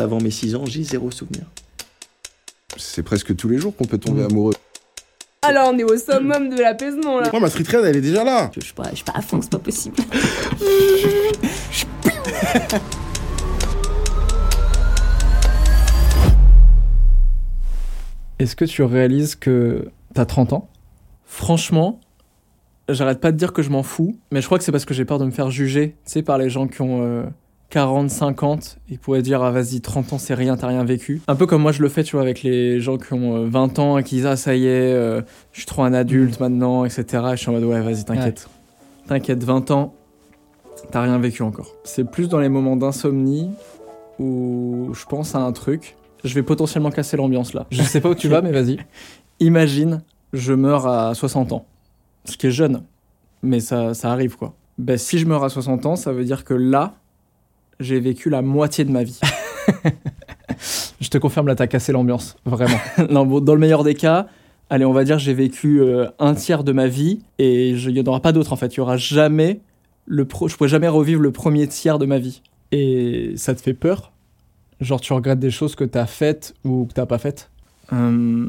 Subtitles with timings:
[0.00, 1.42] Avant mes 6 ans, j'ai zéro souvenir.
[2.78, 4.54] C'est presque tous les jours qu'on peut tomber amoureux.
[5.42, 7.28] Alors on est au summum de l'apaisement là.
[7.30, 8.50] Moi, ma street cred, elle est déjà là.
[8.54, 9.96] Je suis pas, je suis pas à fond, c'est pas possible.
[18.38, 20.70] Est-ce que tu réalises que t'as 30 ans?
[21.26, 22.00] Franchement,
[22.88, 24.94] j'arrête pas de dire que je m'en fous, mais je crois que c'est parce que
[24.94, 27.24] j'ai peur de me faire juger, tu sais, par les gens qui ont euh,
[27.72, 31.22] 40, 50, ils pourraient dire, ah vas-y, 30 ans, c'est rien, t'as rien vécu.
[31.26, 33.48] Un peu comme moi je le fais, tu vois, avec les gens qui ont euh,
[33.48, 36.38] 20 ans et qui disent, ah ça y est, euh, je suis trop un adulte
[36.38, 37.04] maintenant, etc.
[37.28, 38.46] Et je suis en mode, ouais, vas-y, t'inquiète.
[39.06, 39.94] T'inquiète, 20 ans,
[40.90, 41.72] t'as rien vécu encore.
[41.84, 43.48] C'est plus dans les moments d'insomnie
[44.18, 45.96] où je pense à un truc.
[46.24, 47.66] Je vais potentiellement casser l'ambiance là.
[47.70, 48.76] Je sais pas où tu vas, mais vas-y.
[49.40, 50.02] Imagine,
[50.34, 51.64] je meurs à 60 ans.
[52.26, 52.82] Ce qui est jeune,
[53.42, 54.54] mais ça, ça arrive quoi.
[54.76, 56.96] Ben, si je meurs à 60 ans, ça veut dire que là,
[57.82, 59.20] j'ai vécu la moitié de ma vie.
[61.00, 62.78] Je te confirme, là, t'as cassé l'ambiance, vraiment.
[63.10, 64.28] non, bon, dans le meilleur des cas,
[64.70, 68.00] allez, on va dire j'ai vécu euh, un tiers de ma vie et il n'y
[68.00, 68.74] en aura pas d'autre en fait.
[68.74, 69.60] Il y aura jamais
[70.06, 72.42] le pro, je pourrais jamais revivre le premier tiers de ma vie.
[72.70, 74.12] Et ça te fait peur?
[74.80, 77.50] Genre, tu regrettes des choses que t'as faites ou que t'as pas faites?
[77.92, 78.48] Euh,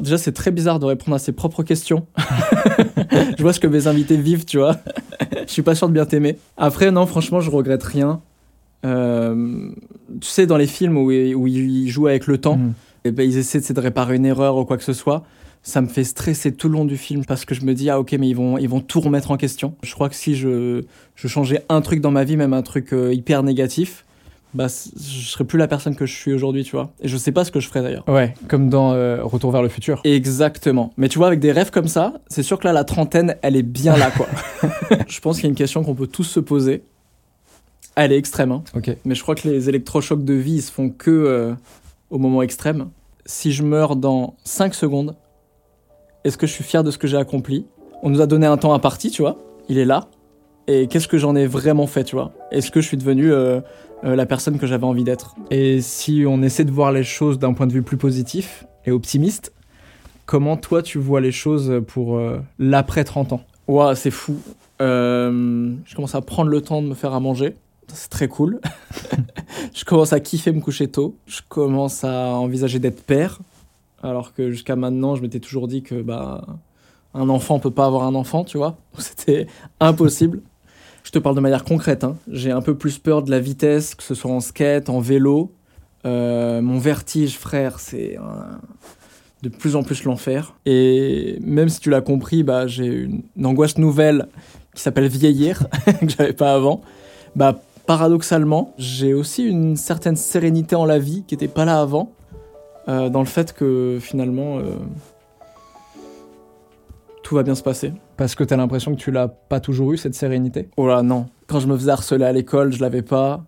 [0.00, 2.06] déjà c'est très bizarre de répondre à ses propres questions.
[3.36, 4.76] je vois ce que mes invités vivent, tu vois.
[5.50, 6.38] Je suis pas sûr de bien t'aimer.
[6.56, 8.20] Après non, franchement, je regrette rien.
[8.86, 9.68] Euh,
[10.20, 12.72] tu sais dans les films où, ils- où ils jouent avec le temps, Mm.
[13.04, 15.24] et ben ils essaient de réparer une erreur ou quoi que ce soit.
[15.62, 18.00] Ça me fait stresser tout le long du film parce que je me dis ah
[18.00, 19.74] ok mais ils vont ils vont tout remettre en question.
[19.82, 20.82] Je crois que si je
[21.14, 24.06] je changeais un truc dans ma vie, même un truc euh, hyper négatif,
[24.54, 26.92] bah je serais plus la personne que je suis aujourd'hui, tu vois.
[27.00, 28.08] Et je sais pas ce que je ferais d'ailleurs.
[28.08, 30.00] Ouais, comme dans euh, Retour vers le futur.
[30.04, 30.92] Exactement.
[30.96, 33.56] Mais tu vois, avec des rêves comme ça, c'est sûr que là, la trentaine, elle
[33.56, 34.26] est bien là, quoi.
[35.08, 36.82] je pense qu'il y a une question qu'on peut tous se poser.
[37.94, 38.62] Elle est extrême, hein.
[38.74, 38.96] Ok.
[39.04, 41.54] mais je crois que les électrochocs de vie, ils se font que euh,
[42.10, 42.88] au moment extrême.
[43.26, 45.16] Si je meurs dans 5 secondes,
[46.24, 47.66] est-ce que je suis fier de ce que j'ai accompli?
[48.02, 49.38] On nous a donné un temps imparti, tu vois.
[49.68, 50.08] Il est là.
[50.66, 52.32] Et qu'est-ce que j'en ai vraiment fait, tu vois?
[52.50, 53.60] Est-ce que je suis devenu euh,
[54.04, 55.34] euh, la personne que j'avais envie d'être?
[55.50, 58.90] Et si on essaie de voir les choses d'un point de vue plus positif et
[58.90, 59.52] optimiste,
[60.26, 63.40] comment toi tu vois les choses pour euh, l'après 30 ans?
[63.68, 64.36] Ouah, c'est fou.
[64.78, 67.54] Je commence à prendre le temps de me faire à manger.
[67.92, 68.60] C'est très cool.
[69.74, 71.16] je commence à kiffer me coucher tôt.
[71.26, 73.40] Je commence à envisager d'être père.
[74.02, 76.46] Alors que jusqu'à maintenant, je m'étais toujours dit que bah,
[77.14, 78.76] un enfant peut pas avoir un enfant, tu vois.
[78.98, 79.46] C'était
[79.80, 80.40] impossible.
[81.02, 82.04] Je te parle de manière concrète.
[82.04, 82.16] hein.
[82.30, 85.52] J'ai un peu plus peur de la vitesse, que ce soit en skate, en vélo.
[86.06, 88.16] Euh, mon vertige, frère, c'est
[89.42, 90.54] de plus en plus l'enfer.
[90.66, 94.28] Et même si tu l'as compris, bah, j'ai une, une angoisse nouvelle
[94.74, 95.66] qui s'appelle vieillir,
[96.00, 96.82] que j'avais pas avant.
[97.34, 102.12] Bah, paradoxalement, j'ai aussi une certaine sérénité en la vie qui n'était pas là avant,
[102.88, 104.62] euh, dans le fait que finalement, euh,
[107.22, 107.92] tout va bien se passer.
[108.20, 110.68] Parce que t'as l'impression que tu l'as pas toujours eu cette sérénité?
[110.76, 111.24] Oh là, non.
[111.46, 113.46] Quand je me faisais harceler à l'école, je l'avais pas.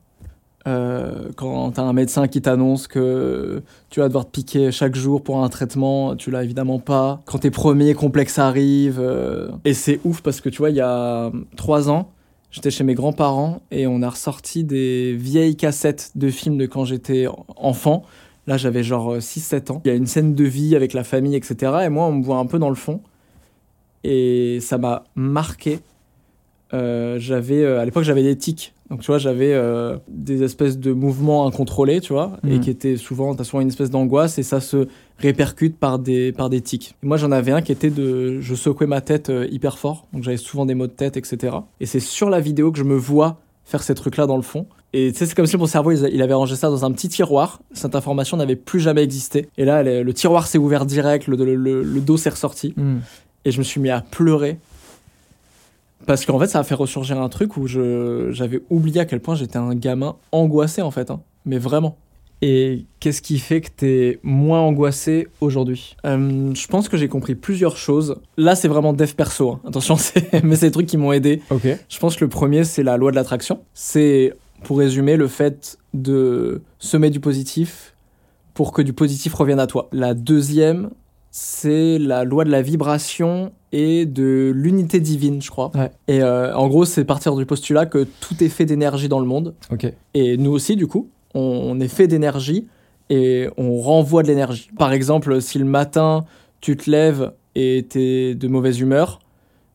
[0.66, 5.22] Euh, quand t'as un médecin qui t'annonce que tu vas devoir te piquer chaque jour
[5.22, 7.20] pour un traitement, tu l'as évidemment pas.
[7.26, 8.98] Quand tes premiers complexes arrivent.
[8.98, 12.08] euh, Et c'est ouf parce que tu vois, il y a trois ans,
[12.50, 16.86] j'étais chez mes grands-parents et on a ressorti des vieilles cassettes de films de quand
[16.86, 17.26] j'étais
[17.58, 18.04] enfant.
[18.46, 19.82] Là, j'avais genre 6-7 ans.
[19.84, 21.72] Il y a une scène de vie avec la famille, etc.
[21.84, 23.02] Et moi, on me voit un peu dans le fond.
[24.04, 25.80] Et ça m'a marqué.
[26.74, 28.72] Euh, j'avais euh, à l'époque j'avais des tics.
[28.88, 32.60] Donc tu vois j'avais euh, des espèces de mouvements incontrôlés tu vois et Mhm.
[32.60, 34.88] qui étaient souvent t'as souvent une espèce d'angoisse et ça se
[35.18, 36.94] répercute par des par des tics.
[37.02, 40.06] Et moi j'en avais un qui était de je secouais ma tête hyper fort.
[40.14, 42.84] Donc j'avais souvent des maux de tête etc et c'est sur la vidéo que je
[42.84, 44.66] me vois faire ces trucs là dans le fond.
[44.94, 47.08] Et tu sais c'est comme si mon cerveau il, avait rangé ça dans un petit
[47.10, 47.60] tiroir.
[47.72, 49.48] Cette information n'avait plus jamais existé.
[49.58, 52.74] Et là le tiroir s'est ouvert direct le, le- le- le dos s'est ressorti
[53.44, 54.58] et je me suis mis à pleurer
[56.06, 59.20] parce qu'en fait ça a fait ressurgir un truc où je j'avais oublié à quel
[59.20, 61.20] point j'étais un gamin angoissé en fait hein.
[61.44, 61.96] mais vraiment
[62.40, 65.94] Et qu'est-ce qui fait que t'es moins angoissé aujourd'hui?
[66.04, 68.16] Euh, je pense que j'ai compris plusieurs choses.
[68.36, 69.52] Là, c'est vraiment dev perso.
[69.52, 69.60] hein.
[69.64, 69.94] Attention,
[70.42, 71.40] mais c'est des trucs qui m'ont aidé.
[71.50, 71.68] Ok.
[71.88, 73.60] Je pense que le premier, c'est la loi de l'attraction.
[73.74, 74.34] C'est,
[74.64, 77.94] pour résumer, le fait de semer du positif
[78.54, 79.88] pour que du positif revienne à toi.
[79.92, 80.90] La deuxième,
[81.34, 85.72] c'est la loi de la vibration et de l'unité divine, je crois.
[85.74, 85.90] Ouais.
[86.06, 89.24] Et euh, en gros, c'est partir du postulat que tout est fait d'énergie dans le
[89.24, 89.54] monde.
[90.12, 92.68] Et nous aussi, du coup, on, est fait d'énergie
[93.08, 94.68] et on renvoie de l'énergie.
[94.78, 96.26] Par exemple, si le matin,
[96.60, 99.18] tu te lèves et t'es de mauvaise humeur,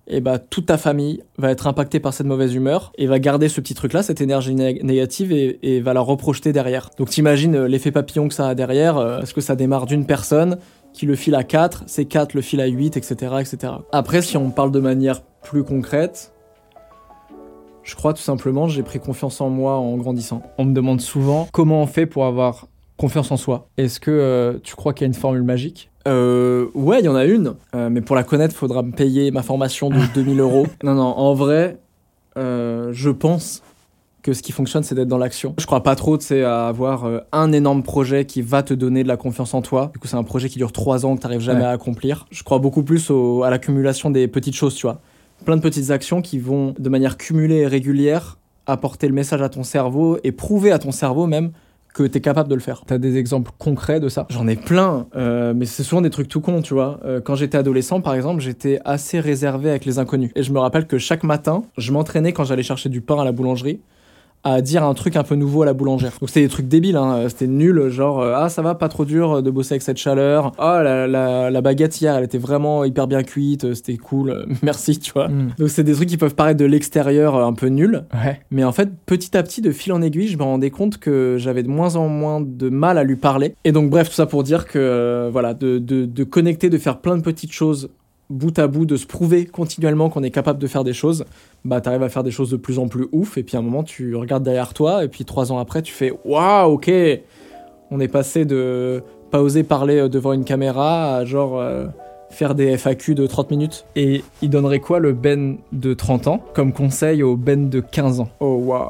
[0.08, 3.50] et bah, toute ta famille va être impactée par cette mauvaise humeur et va garder
[3.50, 6.92] ce petit truc-là, cette énergie nég- négative, et, et va la reprojeter derrière.
[6.98, 10.60] Donc t'imagines l'effet papillon que ça a derrière, euh, est-ce que ça démarre d'une personne
[10.98, 13.74] qui le file à 4, c'est 4 le file à 8, etc., etc.
[13.92, 16.34] Après, si on parle de manière plus concrète,
[17.84, 20.42] je crois tout simplement j'ai pris confiance en moi en grandissant.
[20.58, 22.68] On me demande souvent comment on fait pour avoir
[22.98, 23.68] confiance en soi?
[23.78, 25.92] Est-ce que euh, tu crois qu'il y a une formule magique?
[26.08, 29.30] Euh, ouais, il y en a une, euh, mais pour la connaître, faudra me payer
[29.30, 30.66] ma formation de 2000 euros.
[30.82, 31.78] Non, non, en vrai,
[32.38, 33.62] euh, je pense
[34.28, 35.56] que ce qui fonctionne, c'est d'être dans l'action.
[35.58, 38.74] Je crois pas trop, tu sais, à avoir euh, un énorme projet qui va te
[38.74, 39.90] donner de la confiance en toi.
[39.94, 41.66] Du coup, c'est un projet qui dure trois ans que t'arrives jamais Ouais.
[41.68, 42.26] à accomplir.
[42.30, 45.00] Je crois beaucoup plus au- à l'accumulation des petites choses, tu vois.
[45.46, 49.48] Plein de petites actions qui vont, de manière cumulée et régulière, apporter le message à
[49.48, 51.52] ton cerveau et prouver à ton cerveau même
[51.94, 52.84] que t'es capable de le faire.
[52.86, 54.26] T'as des exemples concrets de ça?
[54.30, 57.00] J'en ai plein, euh, mais c'est souvent des trucs tout cons, tu vois.
[57.06, 60.32] Euh, quand j'étais adolescent, par exemple, j'étais assez réservé avec les inconnus.
[60.36, 63.24] Et je me rappelle que chaque matin, je m'entraînais quand j'allais chercher du pain à
[63.24, 63.80] la boulangerie
[64.54, 66.12] à dire un truc un peu nouveau à la boulangère.
[66.20, 67.26] Donc c'était des trucs débiles, hein.
[67.30, 70.52] c'était nul, genre euh, ah ça va pas trop dur de bosser avec cette chaleur,
[70.58, 74.30] ah la, la, la baguette hier elle était vraiment hyper bien cuite, euh, c'était cool,
[74.32, 75.28] euh, merci tu vois.
[75.28, 75.50] Hmm.
[75.58, 78.40] Donc c'est des trucs qui peuvent paraître de l'extérieur euh, un peu nuls, Ouais.
[78.52, 81.36] mais en fait, petit à petit, de fil en aiguille, je me rendais compte que
[81.38, 83.56] j'avais de moins en moins de mal à lui parler.
[83.64, 86.78] Et donc, bref, tout ça pour dire que, euh, voilà, de, de, de connecter, de
[86.78, 87.90] faire plein de petites choses
[88.30, 91.26] bout à bout, de se prouver continuellement qu'on est capable de faire des choses,
[91.66, 93.38] bah, t'arrives à faire des choses de plus en plus ouf.
[93.38, 95.94] Et puis, à un moment, tu regardes derrière toi, et puis trois ans après, tu
[95.94, 96.92] fais Waouh, ok,
[97.92, 101.60] on est passé de pas oser parler euh, devant une caméra à genre.
[101.60, 101.88] euh,
[102.30, 103.86] faire des FAQ de 30 minutes.
[103.96, 108.20] Et il donnerait quoi le Ben de 30 ans comme conseil au Ben de 15
[108.20, 108.30] ans?
[108.40, 108.90] Oh waouh.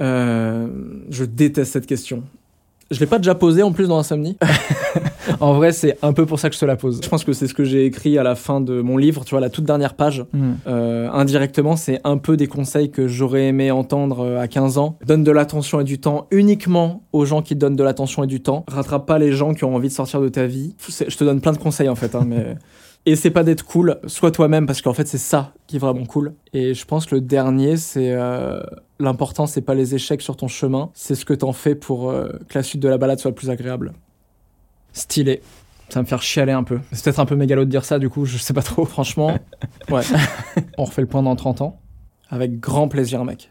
[0.00, 0.66] Euh,
[1.10, 2.22] je déteste cette question.
[2.90, 4.38] Je l'ai pas déjà posée en plus dans Insomnie.
[5.40, 7.00] En vrai, c'est un peu pour ça que je te la pose.
[7.02, 9.30] Je pense que c'est ce que j'ai écrit à la fin de mon livre, tu
[9.30, 10.24] vois, la toute dernière page.
[10.32, 10.52] Hmm.
[10.66, 14.98] Euh, indirectement, c'est un peu des conseils que j'aurais aimé entendre euh, à 15 ans.
[15.06, 18.26] Donne de l'attention et du temps uniquement aux gens qui te donnent de l'attention et
[18.26, 18.64] du temps.
[18.68, 20.74] Rattrape pas les gens qui ont envie de sortir de ta vie.
[20.88, 22.56] Je te donne plein de conseils en fait, hein, mais.
[23.04, 26.06] Et c'est pas d'être cool, sois toi-même parce qu'en fait c'est ça qui est vraiment
[26.06, 26.34] cool.
[26.52, 28.62] Et je pense que le dernier, c'est euh,
[29.00, 32.28] l'important, c'est pas les échecs sur ton chemin, c'est ce que t'en fais pour euh,
[32.48, 33.92] que la suite de la balade soit plus agréable.
[34.92, 35.42] Stylé.
[35.88, 36.80] Ça va me faire chialer un peu.
[36.92, 38.84] C'est peut-être un peu mégalo de dire ça, du coup, je sais pas trop.
[38.86, 39.38] Franchement,
[39.90, 40.02] ouais,
[40.78, 41.80] On refait le point dans 30 ans.
[42.30, 43.50] avec grand plaisir, mec.